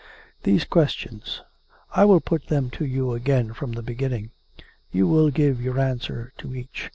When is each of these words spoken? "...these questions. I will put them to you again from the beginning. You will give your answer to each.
"...these 0.45 0.65
questions. 0.65 1.43
I 1.91 2.05
will 2.05 2.21
put 2.21 2.47
them 2.47 2.71
to 2.71 2.85
you 2.87 3.13
again 3.13 3.53
from 3.53 3.73
the 3.73 3.83
beginning. 3.83 4.31
You 4.91 5.05
will 5.07 5.29
give 5.29 5.61
your 5.61 5.77
answer 5.79 6.33
to 6.39 6.55
each. 6.55 6.89